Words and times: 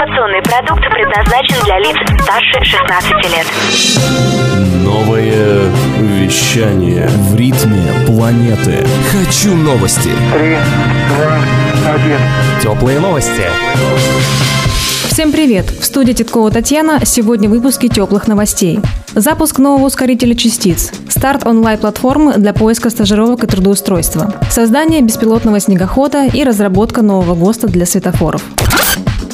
Информационный 0.00 0.40
продукт 0.40 0.82
предназначен 0.90 1.62
для 1.66 1.78
лиц 1.78 1.94
старше 2.22 2.64
16 2.64 3.12
лет. 3.34 3.46
Новое 4.82 5.70
вещание 5.98 7.06
В 7.06 7.36
ритме 7.36 7.92
планеты. 8.06 8.86
Хочу 9.12 9.54
новости. 9.54 10.08
Три, 10.32 10.56
два, 11.08 11.92
один. 11.92 12.18
Теплые 12.62 12.98
новости. 12.98 13.42
Всем 15.08 15.32
привет! 15.32 15.66
В 15.66 15.84
студии 15.84 16.14
Титкова 16.14 16.50
Татьяна. 16.50 17.04
Сегодня 17.04 17.50
в 17.50 17.52
выпуске 17.52 17.88
теплых 17.88 18.26
новостей. 18.26 18.80
Запуск 19.14 19.58
нового 19.58 19.84
ускорителя 19.84 20.34
частиц. 20.34 20.92
Старт 21.10 21.46
онлайн-платформы 21.46 22.38
для 22.38 22.54
поиска 22.54 22.88
стажировок 22.88 23.44
и 23.44 23.46
трудоустройства. 23.46 24.32
Создание 24.48 25.02
беспилотного 25.02 25.60
снегохода 25.60 26.24
и 26.24 26.42
разработка 26.42 27.02
нового 27.02 27.34
ГОСТа 27.34 27.68
для 27.68 27.84
светофоров. 27.84 28.42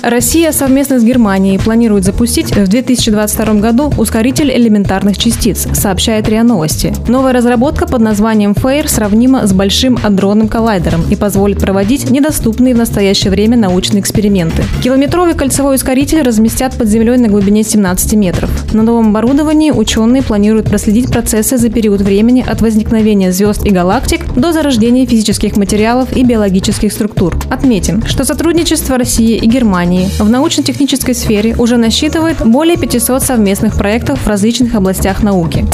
Россия 0.07 0.53
совместно 0.53 1.01
с 1.01 1.03
Германией 1.03 1.59
планирует 1.59 2.05
запустить 2.05 2.55
в 2.55 2.69
2022 2.69 3.55
году 3.55 3.93
ускоритель 3.99 4.53
элементарных 4.53 5.19
частиц, 5.19 5.67
сообщает 5.73 6.29
РИА 6.29 6.45
Новости. 6.45 6.95
Новая 7.09 7.33
разработка 7.33 7.89
под 7.89 8.03
названием 8.03 8.53
FAIR 8.53 8.87
сравнима 8.87 9.45
с 9.49 9.53
большим 9.53 9.99
адронным 10.01 10.47
коллайдером 10.47 11.03
и 11.11 11.17
позволит 11.17 11.59
проводить 11.59 12.09
недоступные 12.09 12.73
в 12.73 12.79
настоящее 12.79 13.33
время 13.33 13.57
научные 13.57 14.01
эксперименты. 14.01 14.63
Километровый 14.81 15.35
кольцевой 15.35 15.75
ускоритель 15.75 16.23
разместят 16.23 16.77
под 16.77 16.87
землей 16.87 17.17
на 17.17 17.27
глубине 17.27 17.65
17 17.65 18.13
метров. 18.13 18.49
На 18.73 18.85
новом 18.85 19.09
оборудовании 19.09 19.73
ученые 19.73 20.23
планируют 20.23 20.69
проследить 20.69 21.11
процессы 21.11 21.57
за 21.57 21.69
период 21.69 22.01
времени 22.01 22.45
от 22.47 22.61
возникновения 22.61 23.33
звезд 23.33 23.67
и 23.67 23.71
галактик 23.71 24.25
до 24.37 24.53
зарождения 24.53 25.05
физических 25.05 25.57
материалов 25.57 26.17
и 26.17 26.23
биологических 26.23 26.93
структур. 26.93 27.37
Отметим, 27.51 28.07
что 28.07 28.25
сотрудничество 28.25 28.97
России 28.97 29.37
и 29.37 29.47
Германии 29.49 29.96
в 30.19 30.29
научно-технической 30.29 31.15
сфере 31.15 31.55
уже 31.57 31.77
насчитывает 31.77 32.39
более 32.45 32.77
500 32.77 33.23
совместных 33.23 33.77
проектов 33.77 34.21
в 34.21 34.27
различных 34.27 34.75
областях 34.75 35.23
науки. 35.23 35.67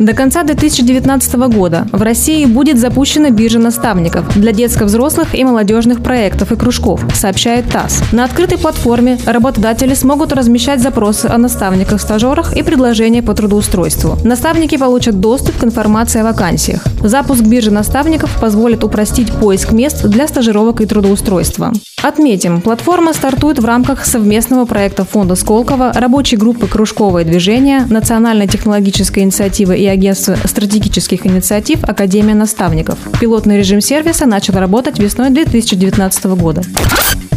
До 0.00 0.14
конца 0.14 0.42
2019 0.44 1.34
года 1.54 1.86
в 1.92 2.00
России 2.00 2.46
будет 2.46 2.78
запущена 2.78 3.28
биржа 3.28 3.58
наставников 3.58 4.34
для 4.34 4.50
детско-взрослых 4.52 5.34
и 5.34 5.44
молодежных 5.44 6.02
проектов 6.02 6.52
и 6.52 6.56
кружков, 6.56 7.04
сообщает 7.12 7.68
ТАСС. 7.68 8.10
На 8.10 8.24
открытой 8.24 8.56
платформе 8.56 9.18
работодатели 9.26 9.92
смогут 9.92 10.32
размещать 10.32 10.80
запросы 10.80 11.26
о 11.26 11.36
наставниках-стажерах 11.36 12.56
и 12.56 12.62
предложения 12.62 13.22
по 13.22 13.34
трудоустройству. 13.34 14.16
Наставники 14.24 14.78
получат 14.78 15.20
доступ 15.20 15.58
к 15.58 15.64
информации 15.64 16.22
о 16.22 16.24
вакансиях. 16.24 16.82
Запуск 17.02 17.42
биржи 17.42 17.70
наставников 17.70 18.40
позволит 18.40 18.82
упростить 18.84 19.30
поиск 19.30 19.72
мест 19.72 20.06
для 20.06 20.26
стажировок 20.26 20.80
и 20.80 20.86
трудоустройства. 20.86 21.74
Отметим, 22.02 22.62
платформа 22.62 23.12
стартует 23.12 23.58
в 23.58 23.66
рамках 23.66 24.06
совместного 24.06 24.64
проекта 24.64 25.04
Фонда 25.04 25.34
Сколково, 25.34 25.92
рабочей 25.94 26.36
группы 26.36 26.66
«Кружковое 26.66 27.24
движение», 27.24 27.84
Национальной 27.90 28.48
технологической 28.48 29.22
инициативы 29.22 29.76
и 29.76 29.89
Агентства 29.92 30.36
стратегических 30.44 31.26
инициатив 31.26 31.84
«Академия 31.84 32.34
наставников». 32.34 32.98
Пилотный 33.20 33.58
режим 33.58 33.80
сервиса 33.80 34.26
начал 34.26 34.54
работать 34.54 34.98
весной 34.98 35.30
2019 35.30 36.24
года. 36.36 36.62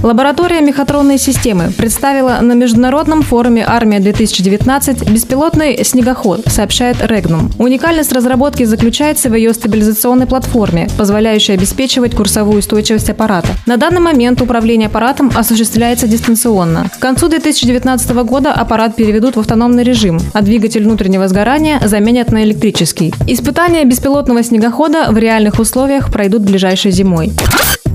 Лаборатория 0.03 0.59
мехатронной 0.59 1.17
системы 1.17 1.71
представила 1.71 2.37
на 2.41 2.51
международном 2.51 3.21
форуме 3.21 3.63
«Армия-2019» 3.65 5.09
беспилотный 5.09 5.81
снегоход, 5.85 6.41
сообщает 6.47 6.97
Регнум. 6.99 7.49
Уникальность 7.57 8.11
разработки 8.11 8.65
заключается 8.65 9.29
в 9.29 9.35
ее 9.35 9.53
стабилизационной 9.53 10.27
платформе, 10.27 10.89
позволяющей 10.97 11.53
обеспечивать 11.53 12.17
курсовую 12.17 12.59
устойчивость 12.59 13.09
аппарата. 13.11 13.47
На 13.65 13.77
данный 13.77 14.01
момент 14.01 14.41
управление 14.41 14.87
аппаратом 14.87 15.31
осуществляется 15.33 16.05
дистанционно. 16.05 16.89
К 16.93 16.99
концу 16.99 17.29
2019 17.29 18.11
года 18.25 18.51
аппарат 18.51 18.97
переведут 18.97 19.37
в 19.37 19.39
автономный 19.39 19.83
режим, 19.83 20.19
а 20.33 20.41
двигатель 20.41 20.83
внутреннего 20.83 21.29
сгорания 21.29 21.79
заменят 21.87 22.29
на 22.29 22.42
электрический. 22.43 23.13
Испытания 23.27 23.85
беспилотного 23.85 24.43
снегохода 24.43 25.07
в 25.09 25.17
реальных 25.17 25.59
условиях 25.59 26.11
пройдут 26.11 26.43
ближайшей 26.43 26.91
зимой. 26.91 27.31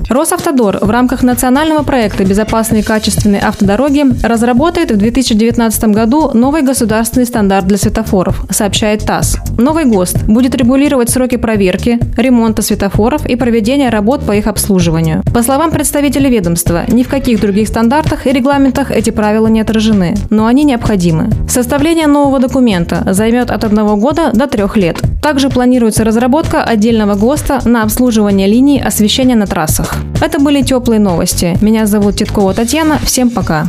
Росавтодор 0.09 0.79
в 0.81 0.89
рамках 0.89 1.21
национального 1.21 1.83
проекта 1.83 2.25
«Безопасные 2.25 2.81
и 2.81 2.85
качественные 2.85 3.41
автодороги» 3.41 4.05
разработает 4.23 4.89
в 4.89 4.97
2019 4.97 5.83
году 5.85 6.31
новый 6.33 6.63
государственный 6.63 7.27
стандарт 7.27 7.67
для 7.67 7.77
светофоров, 7.77 8.43
сообщает 8.49 9.05
ТАСС. 9.05 9.37
Новый 9.59 9.85
ГОСТ 9.85 10.23
будет 10.23 10.55
регулировать 10.55 11.11
сроки 11.11 11.35
проверки, 11.37 11.99
ремонта 12.17 12.63
светофоров 12.63 13.23
и 13.27 13.35
проведения 13.35 13.89
работ 13.89 14.25
по 14.25 14.35
их 14.35 14.47
обслуживанию. 14.47 15.21
По 15.31 15.43
словам 15.43 15.69
представителей 15.69 16.31
ведомства, 16.31 16.85
ни 16.87 17.03
в 17.03 17.07
каких 17.07 17.39
других 17.39 17.67
стандартах 17.67 18.25
и 18.25 18.31
регламентах 18.31 18.89
эти 18.89 19.11
правила 19.11 19.45
не 19.45 19.61
отражены, 19.61 20.15
но 20.31 20.47
они 20.47 20.63
необходимы. 20.63 21.29
Составление 21.47 22.07
нового 22.07 22.39
документа 22.39 23.03
займет 23.13 23.51
от 23.51 23.63
одного 23.63 23.95
года 23.95 24.31
до 24.33 24.47
трех 24.47 24.75
лет. 24.75 24.99
Также 25.21 25.49
планируется 25.49 26.03
разработка 26.03 26.63
отдельного 26.63 27.15
ГОСТа 27.15 27.61
на 27.65 27.83
обслуживание 27.83 28.47
линий 28.47 28.81
освещения 28.81 29.35
на 29.35 29.47
трассах. 29.47 29.95
Это 30.21 30.39
были 30.39 30.61
теплые 30.61 30.99
новости. 30.99 31.57
Меня 31.61 31.85
зовут 31.85 32.17
Титкова 32.17 32.53
Татьяна. 32.53 32.99
Всем 33.03 33.29
пока. 33.29 33.67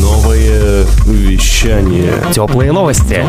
Новое 0.00 0.84
вещание 1.06 2.12
Теплые 2.32 2.72
новости. 2.72 3.24